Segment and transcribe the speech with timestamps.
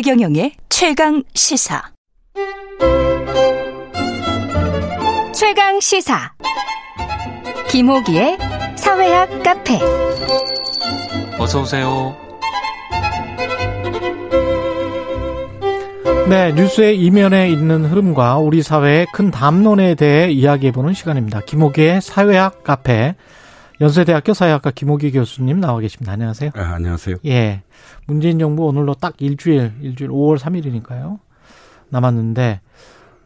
[0.00, 1.82] 최경영의 최강 시사.
[5.34, 6.34] 최강 시사.
[7.68, 8.38] 김호기의
[8.76, 9.80] 사회학 카페.
[11.40, 12.16] 어서 오세요.
[16.28, 21.40] 네, 뉴스의 이면에 있는 흐름과 우리 사회의 큰 담론에 대해 이야기해보는 시간입니다.
[21.40, 23.16] 김호기의 사회학 카페.
[23.80, 26.12] 연세대학교 사회학과 김호기 교수님 나와 계십니다.
[26.12, 26.50] 안녕하세요.
[26.54, 27.16] 아, 안녕하세요.
[27.26, 27.62] 예.
[28.06, 31.20] 문재인 정부 오늘로 딱 일주일, 일주일 5월 3일이니까요.
[31.90, 32.60] 남았는데,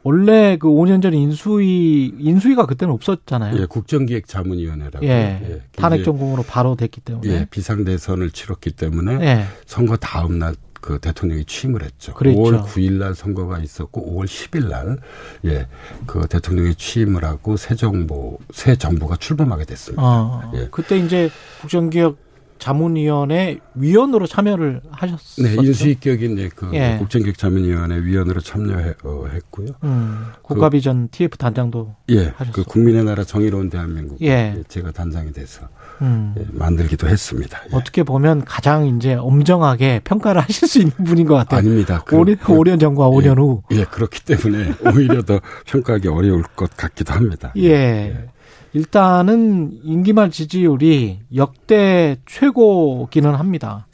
[0.03, 3.59] 원래 그 5년 전 인수위, 인수위가 그때는 없었잖아요.
[3.61, 5.07] 예, 국정기획자문위원회라고.
[5.07, 5.09] 예.
[5.11, 7.33] 예 탄핵 전공으로 바로 됐기 때문에.
[7.33, 9.25] 예, 비상대선을 치렀기 때문에.
[9.25, 9.45] 예.
[9.65, 12.13] 선거 다음 날 그 대통령이 취임을 했죠.
[12.13, 12.39] 그랬죠.
[12.39, 14.99] 5월 9일 날 선거가 있었고 5월 10일 날
[15.47, 15.69] 예,
[16.07, 20.03] 그 대통령이 취임을 하고 새 정부 새 정부가 출범하게 됐습니다.
[20.05, 20.69] 아, 예.
[20.71, 21.31] 그때 이제
[21.61, 22.17] 국정기획
[22.63, 25.49] 자문위원회 위원으로 참여를 하셨어요.
[25.49, 26.95] 네, 인수위격인 그 예.
[26.97, 29.67] 국정기획 자문위원회 위원으로 참여했고요.
[29.83, 32.53] 음, 국가비전 그, TF 단장도 예, 그 하셨어요.
[32.53, 34.63] 그 국민의 나라 정의로운 대한민국 예.
[34.69, 35.69] 제가 단장이 돼서
[36.03, 36.37] 음.
[36.39, 37.61] 예, 만들기도 했습니다.
[37.73, 37.77] 예.
[37.77, 41.59] 어떻게 보면 가장 이제 엄정하게 평가를 하실 수 있는 분인 것 같아요.
[41.59, 42.05] 아닙니다.
[42.07, 43.63] 그, 5년, 5년 전과 5년 후.
[43.73, 47.53] 예, 그렇기 때문에 오히려 더 평가하기 어려울 것 같기도 합니다.
[47.57, 48.29] 예.
[48.75, 48.79] 예.
[48.79, 53.87] 일단은 임기 말 지지율이 역대 최고기는 합니다.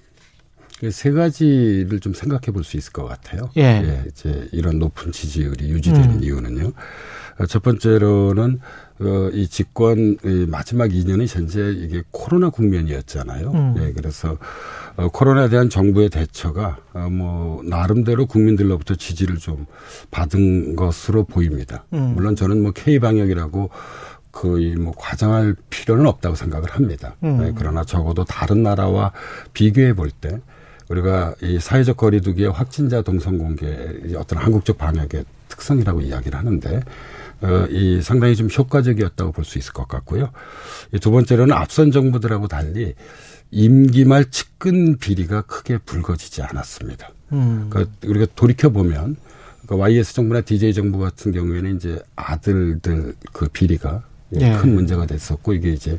[0.79, 3.51] 그세 가지를 좀 생각해 볼 수 있을 것 같아요.
[3.57, 3.63] 예.
[3.63, 4.05] 예.
[4.09, 6.23] 이제 이런 높은 지지율이 유지되는 음.
[6.23, 6.73] 이유는요.
[7.41, 8.61] 어, 첫 번째로는
[9.01, 13.51] 어, 이 집권 이 마지막 2년이 현재 이게 코로나 국면이었잖아요.
[13.53, 13.75] 음.
[13.79, 14.37] 예, 그래서
[14.97, 19.67] 어, 코로나에 대한 정부의 대처가 어, 뭐 나름대로 국민들로부터 지지를 좀
[20.11, 21.85] 받은 것으로 보입니다.
[21.93, 22.13] 음.
[22.15, 23.71] 물론 저는 뭐 K 방역이라고
[24.33, 27.15] 거의 뭐 과장할 필요는 없다고 생각을 합니다.
[27.25, 27.39] 음.
[27.39, 29.13] 네, 그러나 적어도 다른 나라와
[29.53, 30.41] 비교해 볼 때
[30.89, 33.67] 우리가 이 사회적 거리두기의 확진자 동선 공개
[34.17, 36.81] 어떤 한국적 방역의 특성이라고 이야기를 하는데
[37.43, 40.31] 어, 이 상당히 좀 효과적이었다고 볼 수 있을 것 같고요.
[41.01, 42.95] 두 번째로는 앞선 정부들하고 달리
[43.51, 47.11] 임기 말 측근 비리가 크게 불거지지 않았습니다.
[47.33, 47.67] 음.
[47.71, 49.17] 그러니까 우리가 돌이켜 보면
[49.63, 54.03] 그러니까 YS 정부나 DJ 정부 같은 경우에는 이제 아들들 그 비리가
[54.41, 54.57] 예.
[54.59, 55.99] 큰 문제가 됐었고 이게 이제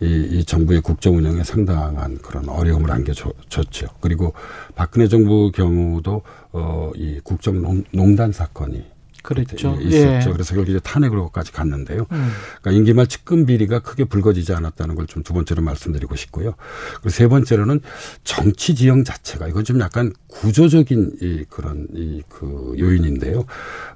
[0.00, 3.88] 이, 이 정부의 국정 운영에 상당한 그런 어려움을 안겨줬죠.
[4.00, 4.32] 그리고
[4.74, 8.84] 박근혜 정부 경우도 어, 이 국정 농단 사건이
[9.22, 9.76] 그랬죠.
[9.80, 10.30] 있었죠.
[10.30, 10.32] 예.
[10.32, 12.06] 그래서 결국 이제 탄핵으로까지 갔는데요.
[12.12, 12.30] 음.
[12.62, 16.54] 그러니까 임기 말 측근 비리가 크게 불거지지 않았다는 걸 좀 두 번째로 말씀드리고 싶고요.
[16.94, 17.80] 그리고 세 번째로는
[18.24, 23.44] 정치 지형 자체가 이건 좀 약간 구조적인 이 그런 이 그 요인인데요.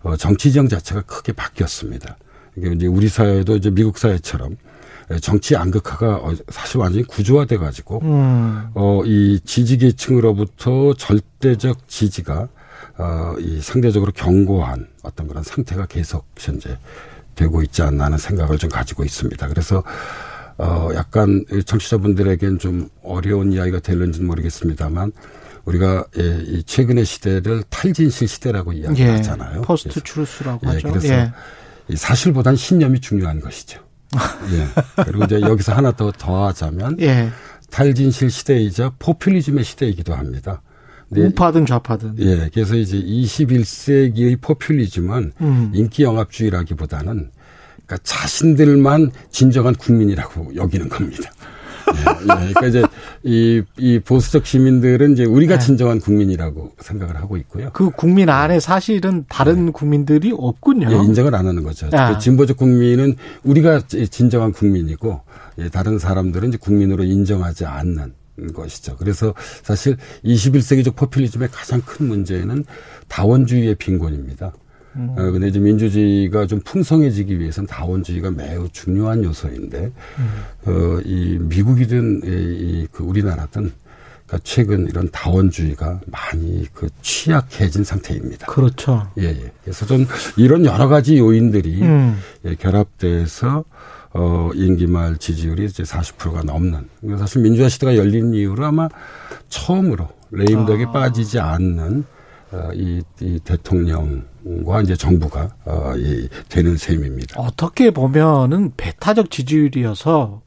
[0.02, 2.16] 어, 정치 지형 자체가 크게 바뀌었습니다.
[2.56, 4.56] 이게 이제 우리 사회도 이제 미국 사회처럼
[5.20, 8.68] 정치 양극화가 어, 사실 완전히 구조화돼 가지고 음.
[8.74, 12.48] 어이 지지 계층으로부터 절대적 지지가
[12.98, 16.78] 어이 상대적으로 견고한 어떤 그런 상태가 계속 현재
[17.34, 19.48] 되고 있지 않나 하는 생각을 좀 가지고 있습니다.
[19.48, 19.82] 그래서
[20.58, 25.12] 어 약간 청취자분들에겐 좀 어려운 이야기가 될는지는 모르겠습니다만
[25.64, 29.58] 우리가 예, 이 최근의 시대를 탈진실 시대라고 이야기하잖아요.
[29.58, 30.88] 예, 포스트 추루스라고 예, 하죠.
[30.88, 31.32] 그래서 예.
[31.94, 33.80] 사실보다는 신념이 중요한 것이죠.
[34.52, 35.04] 예.
[35.04, 37.30] 그리고 이제 여기서 하나 더 더하자면 예.
[37.70, 40.62] 탈진실 시대이자 포퓰리즘의 시대이기도 합니다.
[41.10, 42.16] 우파든 좌파든.
[42.18, 42.50] 예.
[42.52, 45.72] 그래서 이제 21세기의 포퓰리즘은 음.
[45.74, 47.30] 인기 영합주의라기보다는
[47.86, 51.30] 그러니까 자신들만 진정한 국민이라고 여기는 겁니다.
[51.94, 52.26] 예, 예.
[52.26, 52.82] 그러니까 이제
[53.22, 55.64] 이, 이 보수적 시민들은 이제 우리가 네.
[55.64, 57.70] 진정한 국민이라고 생각을 하고 있고요.
[57.72, 59.72] 그 국민 안에 사실은 다른 네.
[59.72, 60.90] 국민들이 없군요.
[60.90, 61.88] 예, 인정을 안 하는 거죠.
[61.90, 65.20] 그 진보적 국민은 우리가 진정한 국민이고
[65.58, 68.12] 예, 다른 사람들은 이제 국민으로 인정하지 않는
[68.54, 68.96] 것이죠.
[68.96, 72.64] 그래서 사실 21세기적 포퓰리즘의 가장 큰 문제는
[73.08, 74.52] 다원주의의 빈곤입니다.
[74.96, 75.10] 음.
[75.16, 80.42] 어, 근데 이제 민주주의가 좀 풍성해지기 위해서는 다원주의가 매우 중요한 요소인데, 음.
[80.66, 83.72] 어, 이 미국이든 이, 그 우리나라든
[84.26, 88.46] 그러니까 최근 이런 다원주의가 많이 그 취약해진 상태입니다.
[88.46, 89.10] 그렇죠.
[89.18, 89.52] 예, 예.
[89.62, 90.06] 그래서 좀
[90.36, 92.18] 이런 여러 가지 요인들이 음.
[92.46, 93.64] 예, 결합돼서
[94.14, 96.88] 어, 임기 말 지지율이 이제 40%가 넘는.
[97.18, 98.88] 사실 민주화 시대가 열린 이후로 아마
[99.48, 100.92] 처음으로 레임덕에 아.
[100.92, 102.04] 빠지지 않는
[102.52, 104.24] 어, 이, 이 대통령
[104.66, 107.40] 과 이제 정부가 어, 이 되는 셈입니다.
[107.40, 110.42] 어떻게 보면은 배타적 지지율이어서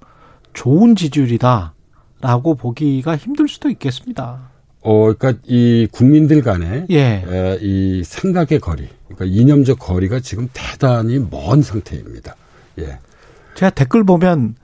[0.54, 4.52] 좋은 지지율이다라고 보기가 힘들 수도 있겠습니다.
[4.82, 7.24] 어, 그러니까 이 국민들 간의 예.
[7.28, 12.36] 에, 이 생각의 거리, 그러니까 이념적 거리가 지금 대단히 먼 상태입니다.
[12.80, 13.00] 예.
[13.56, 14.56] 제가 댓글 보면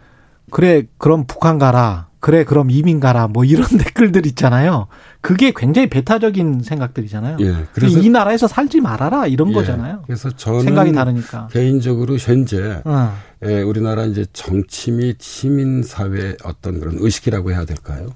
[0.51, 4.87] 그래 그럼 북한 가라, 그래 그럼 이민 가라 뭐 이런 댓글들 있잖아요.
[5.21, 7.37] 그게 굉장히 배타적인 생각들이잖아요.
[7.41, 7.55] 예.
[7.73, 9.53] 그래서 이 나라에서 살지 말아라 이런 예.
[9.53, 10.01] 거잖아요.
[10.05, 13.15] 그래서 저는 생각이 다르니까 개인적으로 현재 어.
[13.45, 18.09] 예, 우리나라 이제 정치 및 시민 사회 어떤 그런 의식이라고 해야 될까요?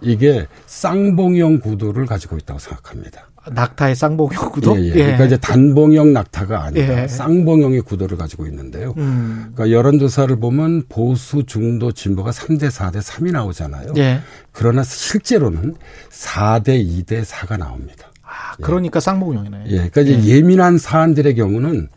[0.00, 3.28] 이게 쌍봉형 구도를 가지고 있다고 생각합니다.
[3.48, 4.78] 낙타의 쌍봉형 구도?
[4.78, 4.92] 예, 예.
[4.92, 7.08] 그러니까 이제 단봉형 낙타가 아니라 예.
[7.08, 8.94] 쌍봉형의 구도를 가지고 있는데요.
[8.98, 9.52] 음.
[9.54, 13.94] 그러니까 여론조사를 보면 보수, 중도, 진보가 3대 4대 3이 나오잖아요.
[13.96, 14.20] 예.
[14.52, 15.76] 그러나 실제로는
[16.10, 18.10] 4대 2대 4가 나옵니다.
[18.22, 19.64] 아, 그러니까 쌍봉형이네.
[19.66, 19.76] 예.
[19.88, 20.36] 그러니까 이제 예.
[20.36, 21.88] 예민한 사안들의 경우는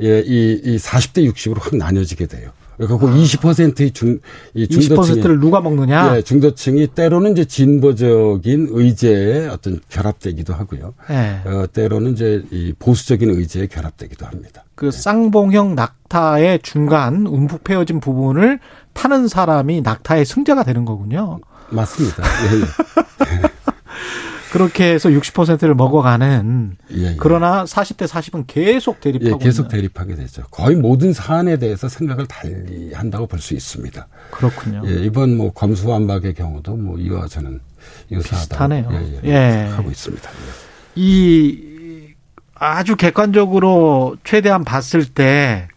[0.00, 2.50] 예, 이, 이 40대 60으로 확 나뉘어지게 돼요.
[2.78, 3.12] 그리고 아.
[3.14, 4.20] 20%의 중,
[4.54, 5.16] 이 중도층.
[5.16, 6.16] 20%를 누가 먹느냐?
[6.16, 10.94] 예, 중도층이 때로는 이제 진보적인 의제에 어떤 결합되기도 하고요.
[11.08, 11.42] 네.
[11.44, 14.64] 어, 때로는 이제 이 보수적인 의제에 결합되기도 합니다.
[14.74, 14.90] 그 네.
[14.92, 18.60] 쌍봉형 낙타의 중간 움푹 패어진 부분을
[18.92, 21.40] 타는 사람이 낙타의 승자가 되는 거군요.
[21.70, 22.22] 맞습니다.
[22.22, 23.42] 예, 예.
[24.52, 27.16] 그렇게 해서 60%를 먹어가는 예, 예.
[27.18, 29.68] 그러나 40대 40은 계속 대립하고 예, 계속 있는.
[29.68, 30.42] 대립하게 되죠.
[30.50, 34.06] 거의 모든 사안에 대해서 생각을 달리 한다고 볼 수 있습니다.
[34.30, 34.82] 그렇군요.
[34.86, 37.60] 예, 이번 뭐 검수완박의 경우도 뭐 이와 저는
[38.10, 38.68] 유사하다.
[38.74, 40.28] 예, 예, 예, 하고 있습니다.
[40.96, 42.14] 이
[42.54, 45.68] 아주 객관적으로 최대한 봤을 때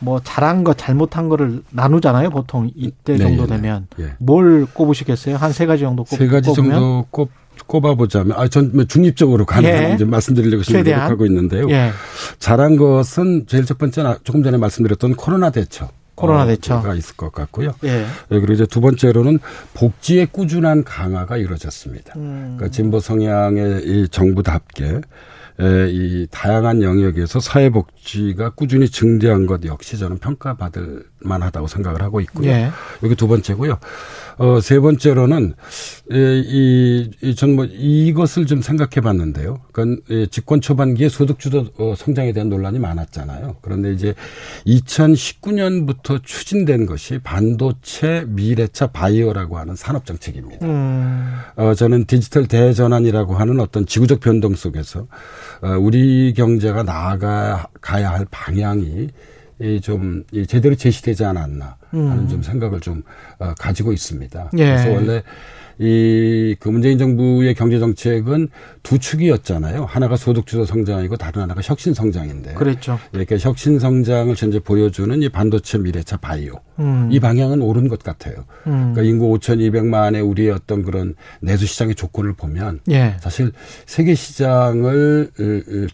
[0.00, 2.30] 뭐 잘한 거 잘못한 거를 나누잖아요.
[2.30, 4.06] 보통 이때 네, 정도 네, 되면 네.
[4.18, 5.36] 뭘 꼽으시겠어요?
[5.36, 6.16] 한 세 가지 정도 꼽.
[6.16, 6.70] 세 가지 꼽으면?
[6.72, 7.30] 정도 꼽
[7.66, 9.94] 꼽아보자면, 아, 전뭐 중립적으로 가는 예.
[9.94, 11.68] 이제 말씀드리려고 지금 노력하고 있는데요.
[11.70, 11.90] 예.
[12.38, 15.90] 잘한 것은 제일 첫 번째 조금 전에 말씀드렸던 코로나 대처.
[16.14, 17.72] 코로나 대처가 있을 것 같고요.
[17.84, 17.88] 예.
[17.88, 18.06] 예.
[18.30, 19.38] 그리고 이제 두 번째로는
[19.74, 22.14] 복지의 꾸준한 강화가 이루어졌습니다.
[22.16, 22.54] 음.
[22.56, 25.00] 그러니까 진보 성향의 이 정부답게
[25.90, 32.48] 이 다양한 영역에서 사회복지가 꾸준히 증대한 것 역시 저는 평가받을 만하다고 생각을 하고 있고요.
[32.48, 32.70] 예.
[33.02, 33.78] 여기 두 번째고요.
[34.40, 35.52] 어, 세 번째로는,
[36.10, 39.60] 이, 이, 전 뭐, 이것을 좀 생각해 봤는데요.
[39.70, 43.56] 그러니까, 집권 초반기에 소득주도 어, 성장에 대한 논란이 많았잖아요.
[43.60, 44.14] 그런데 이제
[44.66, 50.64] 2019년부터 추진된 것이 반도체, 미래차, 바이오라고 하는 산업 정책입니다.
[50.64, 51.34] 음.
[51.56, 55.06] 어, 저는 디지털 대전환이라고 하는 어떤 지구적 변동 속에서,
[55.60, 59.10] 어, 우리 경제가 나아가야 할 방향이
[59.82, 62.28] 좀 제대로 제시되지 않았나 하는 음.
[62.28, 63.02] 좀 생각을 좀
[63.38, 64.50] 어, 가지고 있습니다.
[64.58, 64.64] 예.
[64.64, 65.22] 그래서 원래
[65.80, 68.48] 이 그 문재인 정부의 경제 정책은
[68.82, 69.84] 두 축이었잖아요.
[69.86, 72.54] 하나가 소득 주도 성장이고 다른 하나가 혁신 성장인데.
[72.54, 72.98] 그렇죠.
[73.12, 76.60] 이렇게 혁신 성장을 현재 보여주는 이 반도체 미래차 바이오.
[76.80, 77.08] 음.
[77.10, 78.44] 이 방향은 옳은 것 같아요.
[78.66, 78.92] 음.
[78.92, 83.16] 그러니까 인구 5,200만의 우리의 어떤 그런 내수 시장의 조건을 보면 예.
[83.20, 83.52] 사실
[83.86, 85.30] 세계 시장을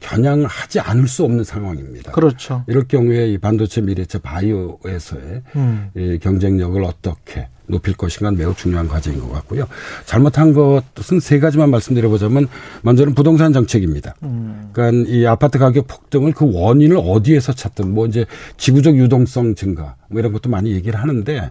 [0.01, 2.13] 겨냥하지 않을 수 없는 상황입니다.
[2.13, 2.65] 그렇죠.
[2.67, 5.91] 이럴 경우에 이 반도체 미래차 바이오에서의 음.
[5.95, 9.67] 이 경쟁력을 어떻게 높일 것인가 매우 중요한 과제인 것 같고요.
[10.05, 12.49] 잘못한 것은 세 가지만 말씀드려보자면
[12.83, 14.15] 먼저는 부동산 정책입니다.
[14.23, 14.71] 음.
[14.73, 18.27] 그러니까 이 아파트 가격 폭등을 그 원인을 어디에서 찾든 뭐 이제
[18.57, 21.51] 지구적 유동성 증가 뭐 이런 것도 많이 얘기를 하는데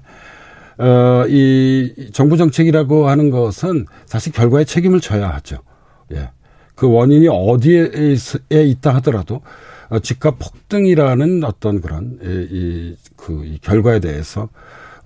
[0.77, 5.57] 어, 이 정부 정책이라고 하는 것은 사실 결과에 책임을 져야 하죠.
[6.13, 6.29] 예.
[6.75, 7.89] 그 원인이 어디에
[8.49, 9.41] 있다 하더라도
[9.89, 14.49] 어, 집값 폭등이라는 어떤 그런 이, 그, 이 결과에 대해서 어,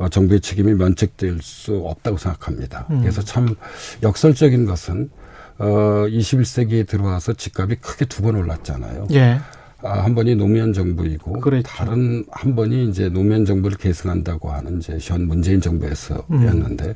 [0.08, 2.88] 정부의 책임이 면책될 수 없다고 생각합니다.
[2.92, 3.02] 음.
[3.02, 3.56] 그래서 참
[4.02, 5.10] 역설적인 것은
[5.58, 5.66] 어
[6.08, 9.08] 21세기에 들어와서 집값이 크게 두 번 올랐잖아요.
[9.12, 9.40] 예.
[9.82, 11.64] 아, 한 번이 노무현 정부이고 그렇죠.
[11.68, 16.94] 다른 한 번이 이제 노무현 정부를 계승한다고 하는 이제 현 문재인 정부에서였는데 음.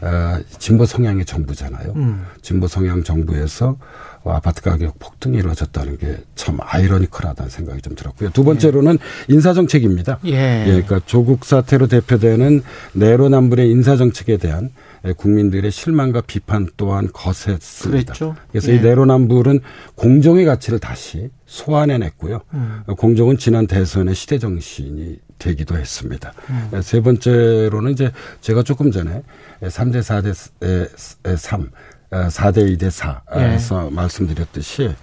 [0.00, 1.92] 어, 진보 성향의 정부잖아요.
[1.96, 2.24] 음.
[2.42, 3.76] 진보 성향 정부에서
[4.24, 8.30] 아파트 가격 폭등이 이루어졌다는 게 참 아이러니컬하다는 생각이 좀 들었고요.
[8.30, 8.98] 두 번째로는
[9.28, 10.20] 인사정책입니다.
[10.26, 10.60] 예.
[10.60, 10.64] 예.
[10.66, 12.62] 그러니까 조국 사태로 대표되는
[12.92, 14.70] 내로남불의 인사정책에 대한
[15.14, 18.14] 국민들의 실망과 비판 또한 거셌습니다.
[18.14, 18.36] 그랬죠.
[18.50, 18.76] 그래서 예.
[18.76, 19.60] 이 내로남불은
[19.94, 22.40] 공정의 가치를 다시 소환해냈고요.
[22.54, 22.82] 음.
[22.96, 26.32] 공정은 지난 대선의 시대 정신이 되기도 했습니다.
[26.50, 26.80] 음.
[26.82, 28.10] 세 번째로는 이제
[28.40, 29.22] 제가 조금 전에
[29.62, 31.70] 3대 4대 3
[32.10, 33.94] 4대 2대 4에서 예.
[33.94, 34.94] 말씀드렸듯이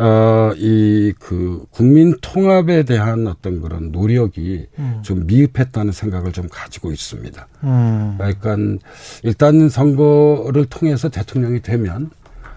[0.00, 5.00] 어, 이, 그, 국민 통합에 대한 어떤 그런 노력이 음.
[5.02, 7.48] 좀 미흡했다는 생각을 좀 가지고 있습니다.
[7.64, 8.14] 음.
[8.16, 8.56] 그러니까,
[9.22, 12.10] 일단 선거를 통해서 대통령이 되면,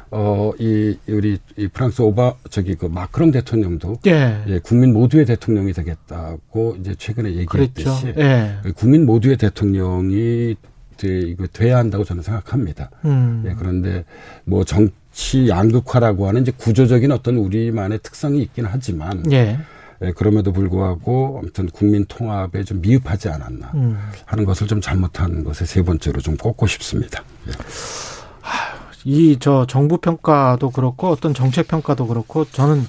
[0.10, 3.98] 어, 이, 우리, 이 프랑스 오바, 저기, 그 마크롱 대통령도.
[4.06, 4.42] 예.
[4.48, 8.14] 예 국민 모두의 대통령이 되겠다고 이제 최근에 얘기했듯이.
[8.20, 8.56] 예.
[8.78, 10.56] 국민 모두의 대통령이
[10.96, 12.90] 돼, 이거 돼야 한다고 저는 생각합니다.
[13.04, 13.44] 음.
[13.48, 14.06] 예, 그런데
[14.46, 19.60] 뭐 정 치 양극화라고 하는 이제 구조적인 어떤 우리만의 특성이 있긴 하지만 예.
[20.02, 23.98] 예, 그럼에도 불구하고 아무튼 국민 통합에 좀 미흡하지 않았나 음.
[24.26, 27.24] 하는 것을 좀 잘못한 것에 세 번째로 좀 꼽고 싶습니다.
[27.48, 27.52] 예.
[29.06, 32.84] 이저 정부 평가도 그렇고 어떤 정책 평가도 그렇고 저는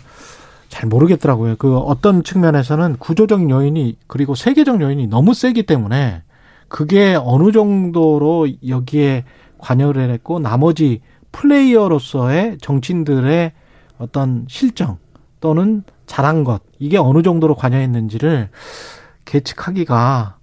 [0.69, 1.57] 잘 모르겠더라고요.
[1.57, 6.23] 그 어떤 측면에서는 구조적 요인이 그리고 세계적 요인이 너무 세기 때문에
[6.69, 9.25] 그게 어느 정도로 여기에
[9.59, 11.01] 관여를 했고 나머지
[11.35, 13.53] 플레이어로서의 정치인들의
[13.99, 14.99] 어떤 실정
[15.41, 18.51] 또는 잘한 것 이게 어느 정도로 관여했는지를
[19.25, 20.37] 계측하기가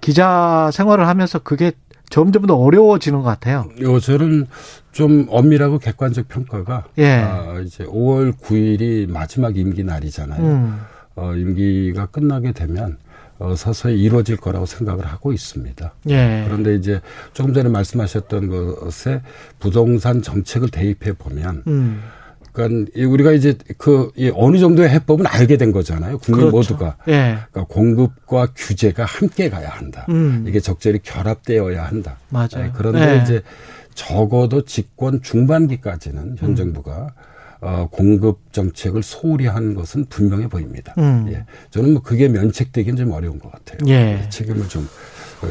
[0.00, 1.72] 기자 생활을 하면서 그게
[2.10, 3.68] 점점 더 어려워지는 것 같아요.
[3.80, 4.46] 요새는
[4.92, 7.20] 좀 엄밀하고 객관적 평가가 예.
[7.20, 10.42] 아, 이제 5월 9일이 마지막 임기 날이잖아요.
[10.42, 10.80] 음.
[11.16, 12.98] 어, 임기가 끝나게 되면
[13.40, 15.94] 어, 서서히 이루어질 거라고 생각을 하고 있습니다.
[16.10, 16.44] 예.
[16.46, 17.00] 그런데 이제
[17.32, 19.22] 조금 전에 말씀하셨던 것에
[19.58, 22.02] 부동산 정책을 대입해 보면 음.
[22.52, 26.18] 그러니까 우리가 이제 그 어느 정도의 해법은 알게 된 거잖아요.
[26.18, 26.74] 국민 그렇죠.
[26.74, 26.96] 모두가.
[27.08, 27.38] 예.
[27.50, 30.04] 그러니까 공급과 규제가 함께 가야 한다.
[30.10, 30.44] 음.
[30.46, 32.16] 이게 적절히 결합되어야 한다.
[32.28, 32.48] 맞아요.
[32.64, 32.72] 네.
[32.74, 33.22] 그런데 예.
[33.22, 33.42] 이제
[33.94, 36.56] 적어도 집권 중반기까지는 현 음.
[36.56, 37.14] 정부가
[37.60, 40.94] 어, 공급 정책을 소홀히 한 것은 분명해 보입니다.
[40.98, 41.26] 음.
[41.30, 41.44] 예.
[41.70, 43.78] 저는 뭐 그게 면책되기는 좀 어려운 것 같아요.
[43.88, 44.26] 예.
[44.30, 44.88] 책임을 좀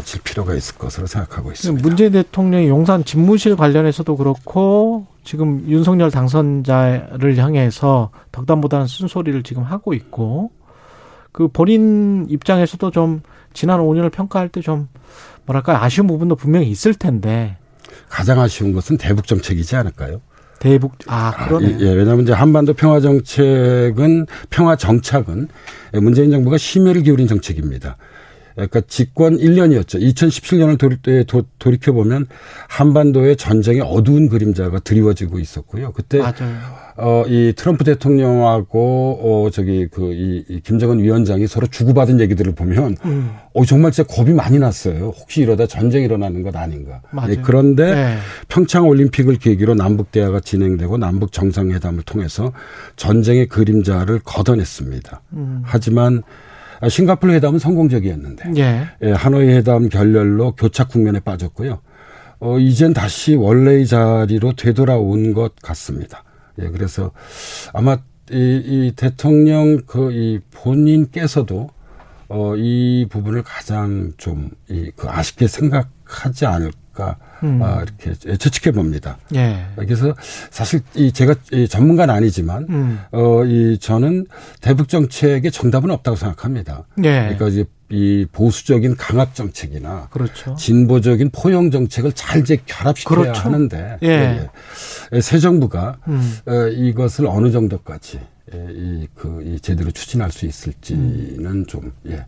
[0.06, 1.88] 질 필요가 있을 것으로 생각하고 있습니다.
[1.88, 10.51] 문재인 대통령이 용산 집무실 관련해서도 그렇고 지금 윤석열 당선자를 향해서 덕담보다는 쓴소리를 지금 하고 있고
[11.32, 13.22] 그 본인 입장에서도 좀
[13.54, 14.88] 지난 5년을 평가할 때 좀
[15.48, 17.58] 뭐랄까 아쉬운 부분도 분명히 있을 텐데
[18.10, 20.22] 가장 아쉬운 것은 대북 정책이지 않을까요?
[20.60, 21.75] 대북 아 그러네.
[21.75, 25.48] 아, 예, 왜냐하면 이제 한반도 평화 정책은 평화 정착은
[25.94, 27.98] 문재인 정부가 심혈을 기울인 정책입니다.
[28.68, 30.01] 그러니까 집권 1년이었죠.
[30.01, 32.28] 2017년을 돌이, 도, 돌이켜보면
[32.68, 35.92] 한반도의 전쟁의 어두운 그림자가 드리워지고 있었고요.
[35.94, 36.89] 그때 맞아요.
[37.01, 42.98] 어, 이 트럼프 대통령하고 어, 저기 그 이, 이 김정은 위원장이 서로 주고받은 얘기들을 보면
[43.06, 43.32] 음.
[43.54, 45.13] 어, 정말 진짜 겁이 많이 났어요.
[45.18, 47.01] 혹시 이러다 전쟁 일어나는 것 아닌가.
[47.28, 48.18] 네, 그런데 네.
[48.50, 52.51] 평창 올림픽을 계기로 남북 대화가 진행되고 남북 정상회담을 통해서
[52.98, 55.22] 전쟁의 그림자를 걷어냈습니다.
[55.34, 55.62] 음.
[55.63, 56.49] 하지만 아,
[56.88, 58.88] 싱가폴 회담은 성공적이었는데 예.
[59.02, 61.82] 예, 하노이 회담 결렬로 교착 국면에 빠졌고요.
[62.40, 66.24] 어, 이젠 다시 원래의 자리로 되돌아온 것 같습니다.
[66.62, 67.12] 예, 그래서
[67.74, 67.98] 아마
[68.32, 71.70] 이, 이 대통령 그 이 본인께서도
[72.30, 77.63] 어, 이 부분을 가장 좀, 이, 그 아쉽게 생각하지 않을 까, 음.
[77.63, 79.18] 아, 이렇게 추측해 봅니다.
[79.34, 79.65] 예.
[79.77, 80.13] 그래서
[80.51, 83.00] 사실 이 제가 이 전문가는 아니지만, 음.
[83.12, 84.25] 어, 이 저는
[84.60, 86.84] 대북 정책의 정답은 없다고 생각합니다.
[87.06, 87.22] 예.
[87.22, 90.56] 그러니까 이제 이 보수적인 강압 정책이나 그렇죠.
[90.56, 93.41] 진보적인 포용 정책을 잘 이제 결합시켜야 그렇죠.
[93.41, 94.08] 하는데 예.
[94.08, 94.50] 예.
[95.13, 95.22] 예.
[95.22, 96.38] 새 정부가 음.
[96.46, 98.20] 어, 이것을 어느 정도까지
[98.53, 101.65] 예, 이, 그, 이 제대로 추진할 수 있을지는 음.
[101.65, 102.25] 좀, 예,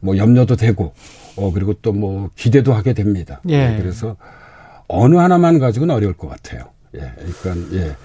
[0.00, 0.92] 뭐 염려도 되고,
[1.36, 3.40] 어, 그리고 또 뭐 기대도 하게 됩니다.
[3.48, 3.74] 예.
[3.74, 3.78] 예.
[3.80, 4.16] 그래서
[4.88, 6.64] 어느 하나만 가지고는 어려울 것 같아요.
[6.94, 7.00] 예,
[7.42, 7.96] 그러니까, 예.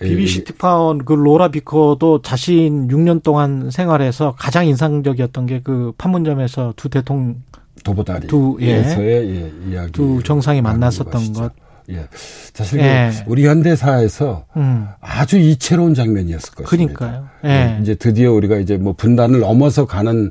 [0.00, 6.88] BBC 특파원 그 로라 비커도 자신 6년 동안 생활해서 가장 인상적이었던 게 그 판문점에서 두
[6.88, 7.36] 대통령
[7.84, 11.52] 도보다리 두 예, 예, 이야기 두 정상이 만났었던 것.
[11.90, 12.06] 예.
[12.52, 13.10] 사실 예.
[13.26, 14.86] 우리 현대사에서 음.
[15.00, 16.94] 아주 이채로운 장면이었을 것입니다.
[16.94, 17.28] 그러니까요.
[17.44, 17.48] 예.
[17.48, 17.78] 예.
[17.82, 20.30] 이제 드디어 우리가 이제 뭐 분단을 넘어서 가는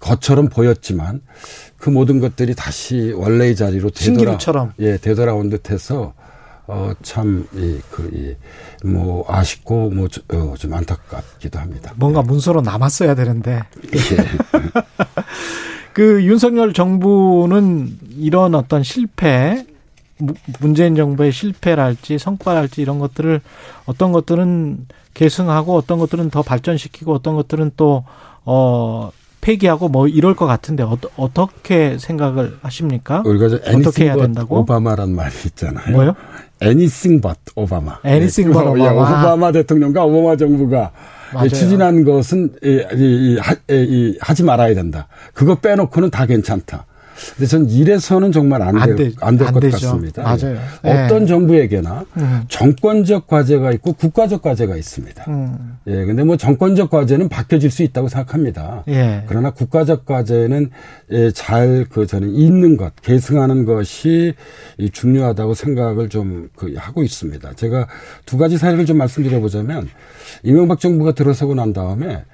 [0.00, 1.20] 것처럼 보였지만
[1.76, 4.38] 그 모든 것들이 다시 원래의 자리로 되돌아
[4.78, 6.14] 예, 되돌아온 듯해서
[6.66, 11.92] 어, 참, 이, 그, 이, 뭐, 아쉽고, 뭐, 어, 좀 안타깝기도 합니다.
[11.96, 12.28] 뭔가 네.
[12.28, 13.62] 문서로 남았어야 되는데.
[13.94, 14.00] 예.
[15.92, 19.66] 그 윤석열 정부는 이런 어떤 실패,
[20.60, 23.40] 문재인 정부의 실패랄지 성과랄지 이런 것들을
[23.84, 28.04] 어떤 것들은 계승하고 어떤 것들은 더 발전시키고 어떤 것들은 또,
[28.44, 29.10] 어,
[29.44, 30.96] 폐기하고 뭐 이럴 것 같은데 어,
[31.34, 33.22] 떻게 생각을 하십니까?
[33.26, 34.60] 우리가 어떻게 해야 된다고?
[34.60, 35.94] 오바마란 말이 있잖아요.
[35.94, 36.14] 뭐요?
[36.62, 37.98] anything but 오바마.
[38.06, 39.02] anything but 오바마.
[39.02, 40.92] 오바마 대통령과 오바마 정부가
[41.34, 41.48] 맞아요.
[41.50, 43.38] 추진한 것은 이, 이,
[43.70, 45.08] 이, 하지 말아야 된다.
[45.34, 46.86] 그거 빼놓고는 다 괜찮다.
[47.36, 50.22] 근데 전 이래서는 정말 안될것 같습니다.
[50.22, 50.58] 맞아요.
[50.84, 50.90] 예.
[50.90, 51.26] 어떤 네.
[51.26, 52.42] 정부에게나 음.
[52.48, 55.24] 정권적 과제가 있고 국가적 과제가 있습니다.
[55.28, 55.76] 음.
[55.86, 58.84] 예, 근데 뭐 정권적 과제는 바뀌어질 수 있다고 생각합니다.
[58.88, 59.24] 예.
[59.26, 60.70] 그러나 국가적 과제는
[61.12, 64.34] 예, 잘그 저는 있는 것, 계승하는 것이
[64.92, 67.54] 중요하다고 생각을 좀 그 하고 있습니다.
[67.54, 67.86] 제가
[68.26, 69.88] 두 가지 사례를 좀 말씀드려보자면
[70.42, 72.24] 이명박 정부가 들어서고 난 다음에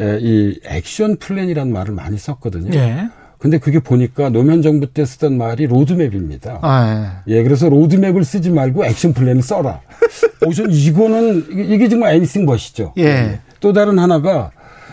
[0.00, 2.72] 예, 이 action plan이라는 말을 많이 썼거든요.
[2.74, 3.08] 예.
[3.42, 6.60] 근데 그게 보니까 노무현 정부 때 쓰던 말이 로드맵입니다.
[6.62, 7.38] 아, 예.
[7.38, 9.80] 예, 그래서 로드맵을 쓰지 말고 action plan을 써라.
[10.46, 12.92] 우선 이거는 이게 정말 애니싱 멋이죠.
[12.98, 13.40] 예.
[13.58, 14.52] 또 다른 하나가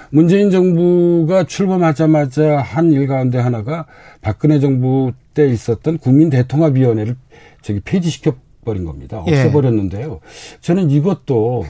[0.10, 3.86] 문재인 정부가 출범하자마자 한 일 가운데 하나가
[4.22, 7.16] 박근혜 정부 때 있었던 국민 대통합위원회를
[7.62, 8.34] 저기 폐지시켜
[8.66, 9.24] 버린 겁니다.
[9.28, 9.32] 예.
[9.32, 10.22] 없애버렸는데요.
[10.62, 11.68] 저는 이것도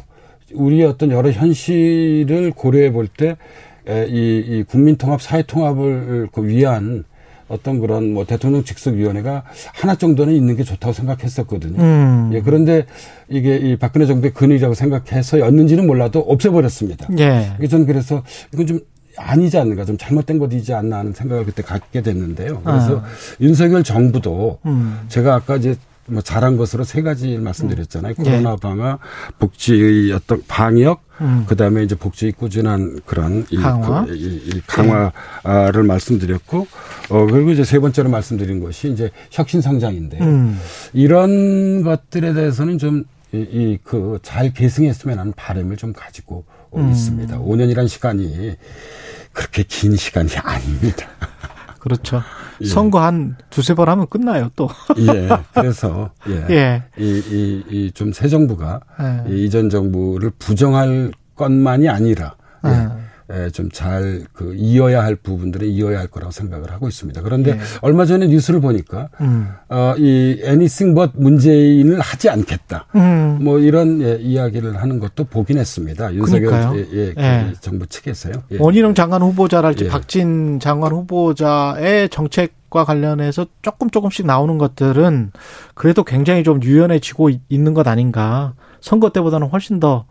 [0.53, 3.35] 우리의 어떤 여러 현실을 고려해 볼때
[4.09, 7.03] 이, 이 국민통합, 사회통합을 그 위한
[7.47, 9.43] 어떤 그런 뭐 대통령 직속위원회가
[9.73, 11.81] 하나 정도는 있는 게 좋다고 생각했었거든요.
[11.81, 12.29] 음.
[12.33, 12.85] 예, 그런데
[13.27, 17.07] 이게 이 박근혜 정부의 근육이라고 생각해서였는지는 몰라도 없애버렸습니다.
[17.17, 17.67] 예.
[17.67, 18.79] 저는 그래서 이건 좀
[19.17, 22.61] 아니지 않는가 좀 잘못된 것이지 않나 하는 생각을 그때 갖게 됐는데요.
[22.63, 23.05] 그래서 아.
[23.41, 24.99] 윤석열 정부도 음.
[25.09, 25.75] 제가 아까 이제
[26.09, 28.15] 뭐 잘한 것으로 세 가지 말씀드렸잖아요.
[28.17, 28.23] 음.
[28.23, 28.99] 코로나 방화,
[29.39, 31.45] 복지의 어떤 방역, 음.
[31.47, 34.05] 그다음에 이제 복지의 꾸준한 그런 이, 강화?
[34.05, 35.87] 그, 이, 이 강화를 네.
[35.87, 36.67] 말씀드렸고,
[37.09, 40.23] 어 그리고 이제 세 번째로 말씀드린 것이 이제 혁신 성장인데요.
[40.23, 40.59] 음.
[40.93, 46.89] 이런 것들에 대해서는 좀 이 그 잘 계승했으면 하는 바람을 좀 가지고 음.
[46.89, 47.37] 있습니다.
[47.39, 48.55] 5년이란 시간이
[49.33, 51.07] 그렇게 긴 시간이 아닙니다.
[51.79, 52.23] 그렇죠.
[52.61, 52.65] 예.
[52.65, 54.69] 선거 한 두세 번 하면 끝나요, 또.
[54.97, 55.29] 예.
[55.53, 56.45] 그래서, 예.
[56.49, 56.83] 예.
[56.97, 59.33] 이, 이, 이, 좀 새 정부가 예.
[59.35, 62.35] 이전 정부를 부정할 것만이 아니라,
[63.53, 67.21] 좀 잘 그 이어야 할 부분들은 이어야 할 거라고 생각을 하고 있습니다.
[67.21, 67.59] 그런데 네.
[67.81, 69.49] 얼마 전에 뉴스를 보니까 음.
[69.69, 72.87] 어, 이 anything but 문재인을 하지 않겠다.
[72.95, 73.39] 음.
[73.41, 76.13] 뭐 이런 예, 이야기를 하는 것도 보긴 했습니다.
[76.13, 77.53] 윤석열 예, 예, 그 예.
[77.61, 78.33] 정부 측에서요.
[78.51, 78.57] 예.
[78.59, 79.89] 원희룡 장관 후보자랄지 예.
[79.89, 85.31] 박진 장관 후보자의 정책과 관련해서 조금 조금씩 나오는 것들은
[85.75, 88.53] 그래도 굉장히 좀 유연해지고 있는 것 아닌가.
[88.81, 90.05] 선거 때보다는 훨씬 더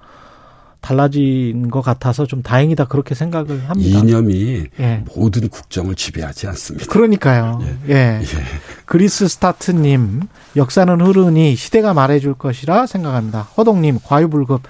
[0.89, 3.99] 달라진 것 같아서 좀 다행이다 그렇게 생각을 합니다.
[3.99, 5.05] 이념이 예.
[5.15, 6.87] 모든 국정을 지배하지 않습니다.
[6.87, 7.63] 그러니까요.
[7.89, 7.93] 예.
[7.93, 8.21] 예.
[8.23, 8.45] 예.
[8.87, 10.23] 그리스 스타트님
[10.57, 13.43] 역사는 흐르니 시대가 말해줄 것이라 생각합니다.
[13.43, 14.63] 허동님 과유불급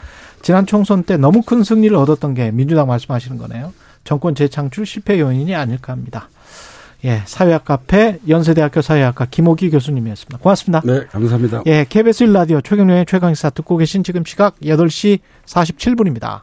[0.43, 3.73] 지난 총선 때 너무 큰 승리를 얻었던 게 민주당 말씀하시는 거네요.
[4.03, 6.29] 정권 재창출 실패 요인이 아닐까 합니다.
[7.05, 10.39] 예, 사회학 카페 연세대학교 사회학과 김호기 교수님이었습니다.
[10.39, 10.83] 고맙습니다.
[10.85, 11.63] 네, 감사합니다.
[11.67, 16.37] 예, KBS 1라디오 최경련의 최강시사 듣고 계신 지금 시각 8시 47분입니다.